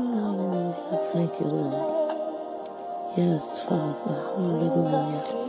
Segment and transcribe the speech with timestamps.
[0.00, 0.74] Hallelujah.
[1.12, 1.98] Thank you, Lord.
[3.16, 4.14] Yes, Father.
[4.36, 5.44] Hallelujah.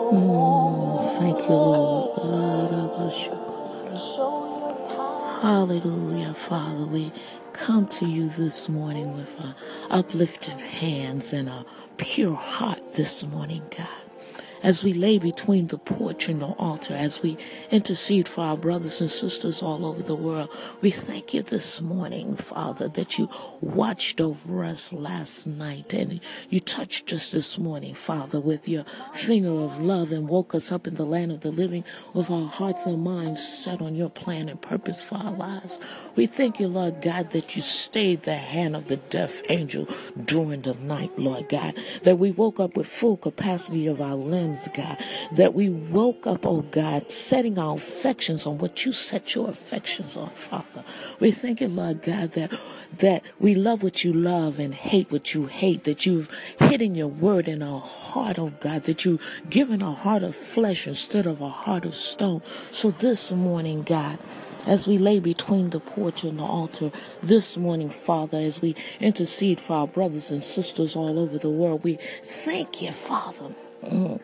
[0.00, 2.20] Mm, thank you, Lord.
[5.42, 6.86] Hallelujah, Father.
[6.86, 7.12] We
[7.52, 9.52] come to you this morning with uh,
[9.90, 11.66] uplifted hands and a
[11.98, 14.03] pure heart this morning, God
[14.64, 17.36] as we lay between the porch and the altar, as we
[17.70, 20.48] intercede for our brothers and sisters all over the world.
[20.80, 23.28] We thank you this morning, Father, that you
[23.60, 26.18] watched over us last night and
[26.48, 30.86] you touched us this morning, Father, with your finger of love and woke us up
[30.86, 31.84] in the land of the living
[32.14, 35.78] with our hearts and minds set on your plan and purpose for our lives.
[36.16, 39.86] We thank you, Lord God, that you stayed the hand of the deaf angel
[40.24, 44.53] during the night, Lord God, that we woke up with full capacity of our limbs
[44.74, 44.98] God,
[45.32, 50.16] that we woke up, oh God, setting our affections on what you set your affections
[50.16, 50.84] on, Father.
[51.20, 52.52] We thank you, Lord God, that
[52.98, 57.08] that we love what you love and hate what you hate, that you've hidden your
[57.08, 61.40] word in our heart, oh God, that you've given a heart of flesh instead of
[61.40, 62.42] a heart of stone.
[62.70, 64.18] So this morning, God,
[64.66, 66.90] as we lay between the porch and the altar
[67.22, 71.84] this morning, Father, as we intercede for our brothers and sisters all over the world,
[71.84, 73.54] we thank you, Father.
[73.82, 74.20] Mm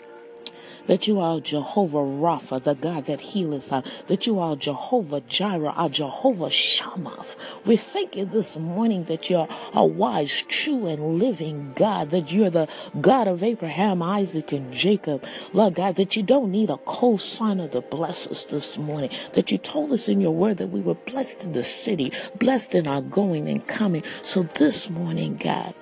[0.91, 5.73] that you are Jehovah Rapha, the God that healeth us, that you are Jehovah Jireh,
[5.77, 7.25] our Jehovah Shammah.
[7.65, 12.51] We thank you this morning that you're a wise, true, and living God, that you're
[12.51, 12.69] the
[13.01, 15.25] God of Abraham, Isaac, and Jacob.
[15.53, 19.59] Lord God, that you don't need a co-signer to bless us this morning, that you
[19.59, 23.01] told us in your word that we were blessed in the city, blessed in our
[23.01, 24.03] going and coming.
[24.25, 25.73] So this morning, God,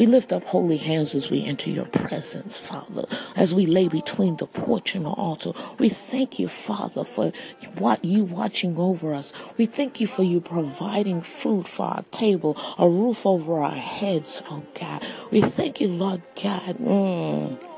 [0.00, 3.04] we lift up holy hands as we enter your presence, Father,
[3.36, 5.52] as we lay between the porch and the altar.
[5.78, 7.32] We thank you, Father, for
[7.76, 9.34] what you watching over us.
[9.58, 14.42] We thank you for you providing food for our table, a roof over our heads,
[14.50, 15.04] oh God.
[15.30, 16.76] We thank you, Lord God.
[16.76, 17.69] Mm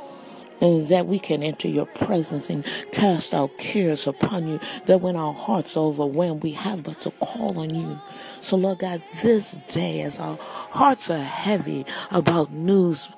[0.62, 5.16] and that we can enter your presence and cast our cares upon you, that when
[5.16, 8.00] our hearts are overwhelmed, we have but to call on you.
[8.40, 13.10] So, Lord God, this day, as our hearts are heavy about news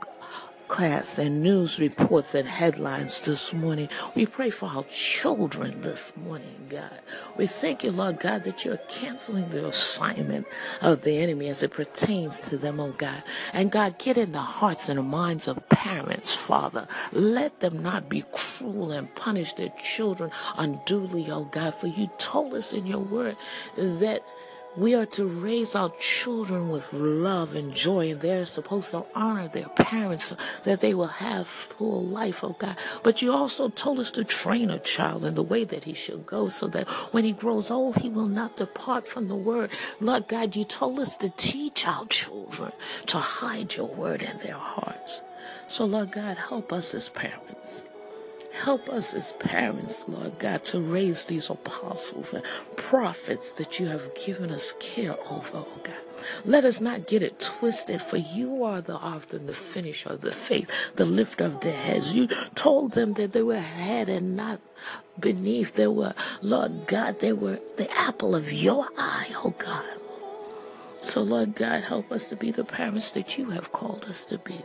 [0.68, 3.88] Class and news reports and headlines this morning.
[4.14, 7.00] We pray for our children this morning, God.
[7.36, 10.46] We thank you, Lord God, that you're canceling the assignment
[10.80, 13.22] of the enemy as it pertains to them, oh God.
[13.52, 16.88] And God, get in the hearts and the minds of parents, Father.
[17.12, 22.54] Let them not be cruel and punish their children unduly, oh God, for you told
[22.54, 23.36] us in your word
[23.76, 24.24] that
[24.76, 29.48] we are to raise our children with love and joy, and they're supposed to honor
[29.48, 32.76] their parents so that they will have full life, oh God.
[33.02, 36.26] But you also told us to train a child in the way that he should
[36.26, 39.70] go so that when he grows old, he will not depart from the word.
[40.00, 42.72] Lord God, you told us to teach our children
[43.06, 45.22] to hide your word in their hearts.
[45.66, 47.84] So, Lord God, help us as parents.
[48.64, 52.42] Help us as parents, Lord God, to raise these apostles and
[52.76, 56.00] prophets that you have given us care over, oh God.
[56.46, 60.32] Let us not get it twisted, for you are the and the finisher of the
[60.32, 62.16] faith, the lifter of their heads.
[62.16, 64.60] You told them that they were head and not
[65.20, 65.74] beneath.
[65.74, 70.00] They were, Lord God, they were the apple of your eye, oh God.
[71.04, 74.38] So, Lord God, help us to be the parents that you have called us to
[74.38, 74.56] be.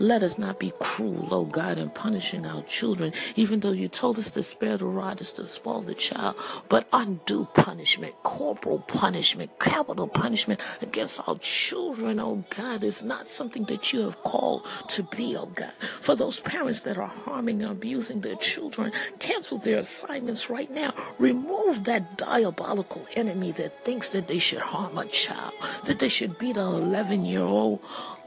[0.00, 4.18] Let us not be cruel, oh God, in punishing our children, even though you told
[4.18, 6.34] us to spare the rod is to spoil the child.
[6.68, 13.62] But undue punishment, corporal punishment, capital punishment against our children, oh God, is not something
[13.66, 15.72] that you have called to be, oh God.
[15.78, 18.90] For those parents that are harming and abusing their children,
[19.20, 20.92] cancel their assignments right now.
[21.18, 25.54] Remove that diabolical enemy that thinks that they should harm a child
[25.84, 27.80] that they should beat an 11 year old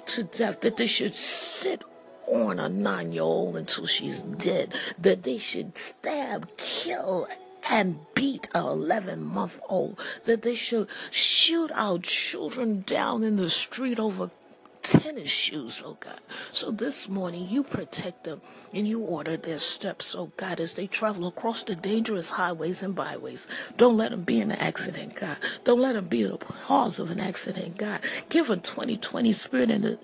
[0.07, 1.83] to death, that they should sit
[2.27, 7.27] on a nine year old until she's dead, that they should stab, kill,
[7.71, 13.49] and beat an 11 month old, that they should shoot our children down in the
[13.49, 14.29] street over
[14.91, 16.19] tennis shoes, oh God.
[16.51, 18.39] So this morning you protect them
[18.73, 22.95] and you order their steps, oh God, as they travel across the dangerous highways and
[22.95, 23.47] byways.
[23.77, 25.37] Don't let them be in an accident, God.
[25.63, 28.01] Don't let them be the cause of an accident, God.
[28.29, 29.99] Give them 2020 spirit and the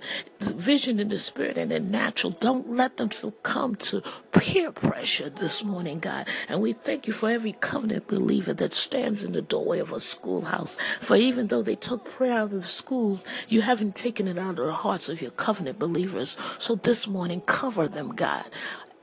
[0.54, 2.32] vision in the spirit and the natural.
[2.32, 4.02] Don't let them succumb to
[4.32, 6.28] peer pressure this morning, God.
[6.50, 10.00] And we thank you for every covenant believer that stands in the doorway of a
[10.00, 10.78] schoolhouse.
[11.00, 14.60] For even though they took prayer out of the schools, you haven't taken it out
[14.60, 16.38] of hearts of your covenant believers.
[16.60, 18.46] So this morning, cover them, God.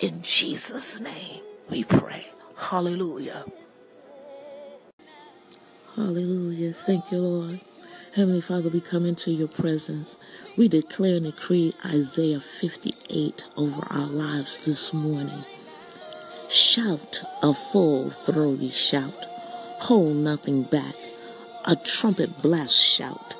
[0.00, 2.28] In Jesus' name, we pray.
[2.56, 3.44] Hallelujah.
[5.96, 6.72] Hallelujah.
[6.72, 7.60] Thank you, Lord.
[8.14, 10.16] Heavenly Father, we come into your presence.
[10.56, 15.44] We declare and decree Isaiah 58 over our lives this morning.
[16.48, 19.26] Shout a full throaty shout.
[19.82, 20.96] Hold nothing back.
[21.64, 23.36] A trumpet blast shout.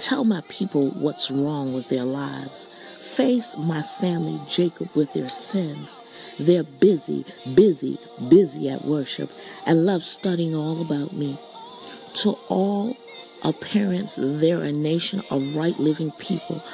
[0.00, 2.70] Tell my people what's wrong with their lives.
[2.98, 6.00] Face my family, Jacob, with their sins.
[6.38, 7.98] They're busy, busy,
[8.30, 9.30] busy at worship
[9.66, 11.38] and love studying all about me.
[12.14, 12.96] To all
[13.42, 16.64] appearance, they're a nation of right living people,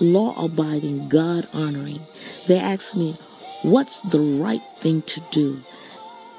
[0.00, 2.00] law abiding, God honoring.
[2.46, 3.18] They ask me,
[3.60, 5.60] What's the right thing to do?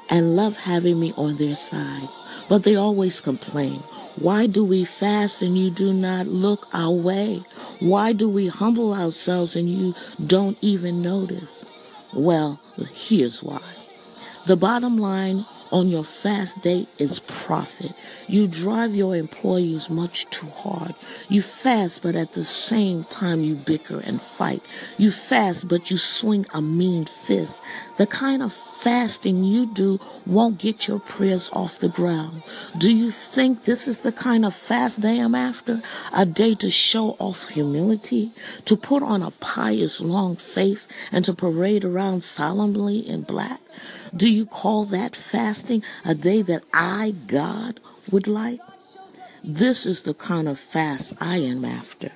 [0.10, 2.10] And love having me on their side.
[2.48, 3.84] But they always complain.
[4.18, 7.44] Why do we fast and you do not look our way?
[7.80, 9.94] Why do we humble ourselves and you
[10.26, 11.66] don't even notice?
[12.14, 12.62] Well,
[12.94, 13.62] here's why.
[14.46, 17.94] The bottom line on your fast day is profit.
[18.28, 20.96] You drive your employees much too hard.
[21.28, 24.64] You fast, but at the same time you bicker and fight.
[24.98, 27.62] You fast, but you swing a mean fist.
[27.98, 32.44] The kind of fasting you do won't get your prayers off the ground.
[32.78, 35.82] Do you think this is the kind of fast day I'm after?
[36.12, 38.32] A day to show off humility,
[38.66, 43.62] to put on a pious long face, and to parade around solemnly in black?
[44.16, 47.80] Do you call that fasting a day that I, God,
[48.12, 48.60] would like?
[49.42, 52.12] This is the kind of fast I am after.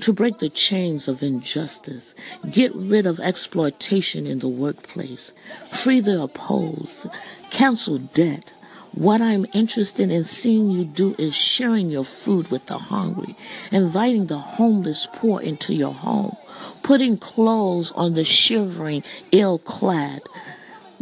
[0.00, 2.14] To break the chains of injustice,
[2.50, 5.34] get rid of exploitation in the workplace,
[5.72, 7.06] free the opposed,
[7.50, 8.54] cancel debt.
[8.92, 13.36] What I'm interested in seeing you do is sharing your food with the hungry,
[13.70, 16.36] inviting the homeless poor into your home,
[16.82, 20.22] putting clothes on the shivering, ill clad,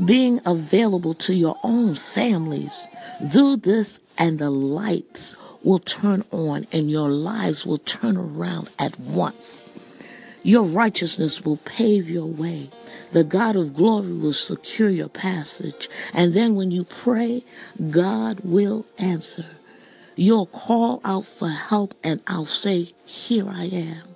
[0.05, 2.89] being available to your own families.
[3.33, 5.37] Do this and the lights
[5.69, 9.63] will turn on and your lives will turn around at once.
[10.43, 12.71] Your righteousness will pave your way.
[13.13, 15.91] The God of glory will secure your passage.
[16.15, 17.45] And then when you pray,
[17.91, 19.45] God will answer.
[20.17, 24.08] You'll call out for help and I'll say, here I am.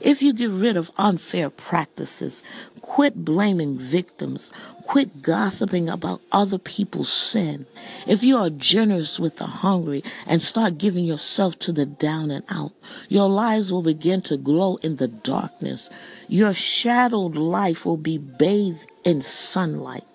[0.00, 2.42] If you get rid of unfair practices,
[2.80, 4.50] quit blaming victims,
[4.84, 7.66] quit gossiping about other people's sin,
[8.06, 12.44] if you are generous with the hungry and start giving yourself to the down and
[12.48, 12.72] out,
[13.08, 15.90] your lives will begin to glow in the darkness.
[16.28, 20.06] Your shadowed life will be bathed in sunlight.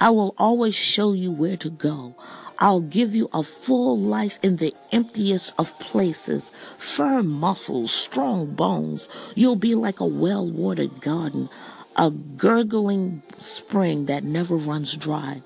[0.00, 2.16] I will always show you where to go.
[2.60, 9.08] I'll give you a full life in the emptiest of places, firm muscles, strong bones.
[9.34, 11.48] You'll be like a well watered garden,
[11.96, 15.42] a gurgling spring that never runs dry.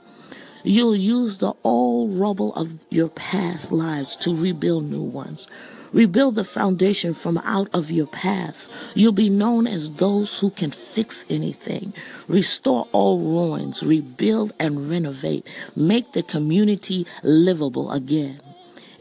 [0.65, 5.47] You'll use the old rubble of your past lives to rebuild new ones.
[5.95, 8.69] Rebuild the foundation from out of your past.
[8.97, 11.95] You'll be known as those who can fix anything.
[12.27, 15.47] Restore all ruins, rebuild and renovate.
[15.77, 18.41] Make the community livable again.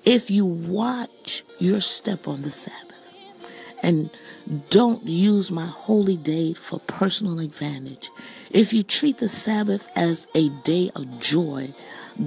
[0.05, 2.92] If you watch your step on the Sabbath
[3.83, 4.09] and
[4.69, 8.09] don't use my holy day for personal advantage,
[8.49, 11.73] if you treat the Sabbath as a day of joy,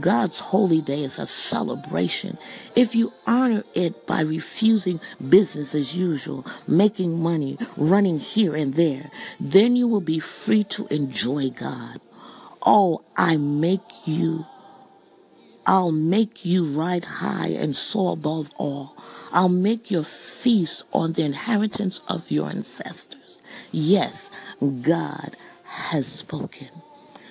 [0.01, 2.37] God's holy day is a celebration.
[2.75, 9.11] If you honor it by refusing business as usual, making money, running here and there,
[9.41, 12.01] then you will be free to enjoy God.
[12.61, 14.45] Oh, I make you,
[15.67, 18.97] I'll make you ride high and soar above all.
[19.33, 23.43] I'll make your feast on the inheritance of your ancestors.
[23.73, 24.31] Yes,
[24.61, 26.69] God has spoken.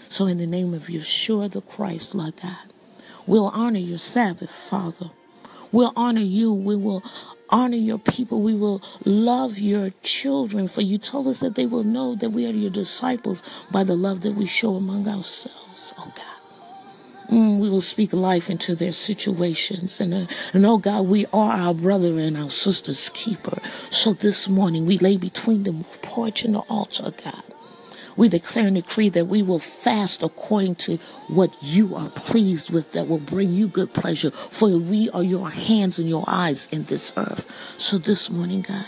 [0.10, 2.74] So, in the name of Yeshua the Christ, Lord God,
[3.28, 5.12] we'll honor your Sabbath, Father.
[5.72, 6.54] We'll honor you.
[6.54, 7.04] We will
[7.50, 8.42] honor your people.
[8.42, 10.68] We will love your children.
[10.68, 13.96] For you told us that they will know that we are your disciples by the
[13.96, 16.35] love that we show among ourselves, oh God.
[17.30, 20.00] Mm, we will speak life into their situations.
[20.00, 23.60] And, uh, and oh God, we are our brother and our sister's keeper.
[23.90, 27.44] So this morning we lay between the porch and the altar, God.
[28.18, 32.94] We declare and decree that we will fast according to what you are pleased with,
[32.94, 36.86] that will bring you good pleasure, for we are your hands and your eyes in
[36.86, 37.46] this earth.
[37.78, 38.86] So this morning, God,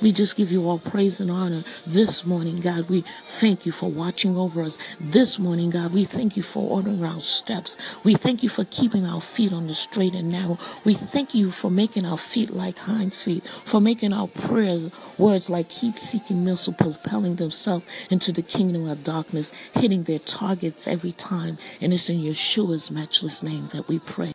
[0.00, 2.88] we just give you all praise and honor this morning, God.
[2.88, 5.92] We thank you for watching over us this morning, God.
[5.92, 7.76] We thank you for ordering our steps.
[8.04, 10.58] We thank you for keeping our feet on the straight and narrow.
[10.84, 15.48] We thank you for making our feet like hinds feet, for making our prayers words
[15.48, 21.12] like heat seeking missiles propelling themselves into the kingdom of darkness, hitting their targets every
[21.12, 21.58] time.
[21.80, 24.24] And it's in Yeshua's matchless name that we pray.